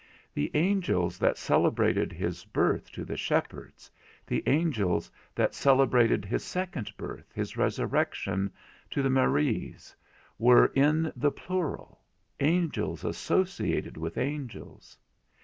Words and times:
The 0.33 0.49
angels 0.55 1.19
that 1.19 1.37
celebrated 1.37 2.11
his 2.11 2.43
birth 2.43 2.91
to 2.93 3.05
the 3.05 3.15
shepherds, 3.17 3.91
the 4.25 4.41
angels 4.47 5.11
that 5.35 5.53
celebrated 5.53 6.25
his 6.25 6.43
second 6.43 6.91
birth, 6.97 7.31
his 7.35 7.55
resurrection, 7.55 8.51
to 8.89 9.03
the 9.03 9.11
Maries, 9.11 9.95
were 10.39 10.71
in 10.73 11.13
the 11.15 11.29
plural, 11.31 12.01
angels 12.39 13.05
associated 13.05 13.95
with 13.95 14.17
angels. 14.17 14.97